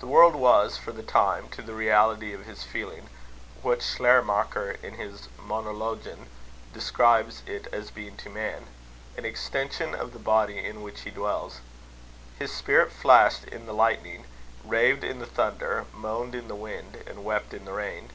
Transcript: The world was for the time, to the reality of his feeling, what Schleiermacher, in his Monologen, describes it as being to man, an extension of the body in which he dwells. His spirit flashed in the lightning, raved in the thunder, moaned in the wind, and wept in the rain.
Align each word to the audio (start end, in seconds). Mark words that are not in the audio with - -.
The 0.00 0.08
world 0.08 0.34
was 0.34 0.76
for 0.78 0.90
the 0.90 1.00
time, 1.04 1.48
to 1.50 1.62
the 1.62 1.72
reality 1.72 2.32
of 2.34 2.44
his 2.44 2.64
feeling, 2.64 3.08
what 3.62 3.82
Schleiermacher, 3.84 4.72
in 4.82 4.94
his 4.94 5.28
Monologen, 5.38 6.26
describes 6.74 7.44
it 7.46 7.68
as 7.68 7.92
being 7.92 8.16
to 8.16 8.30
man, 8.30 8.66
an 9.16 9.24
extension 9.24 9.94
of 9.94 10.12
the 10.12 10.18
body 10.18 10.58
in 10.58 10.82
which 10.82 11.02
he 11.02 11.12
dwells. 11.12 11.60
His 12.36 12.50
spirit 12.52 12.90
flashed 12.90 13.44
in 13.44 13.66
the 13.66 13.72
lightning, 13.74 14.24
raved 14.64 15.04
in 15.04 15.20
the 15.20 15.24
thunder, 15.26 15.86
moaned 15.92 16.34
in 16.34 16.48
the 16.48 16.56
wind, 16.56 17.04
and 17.06 17.22
wept 17.24 17.54
in 17.54 17.64
the 17.64 17.70
rain. 17.74 18.10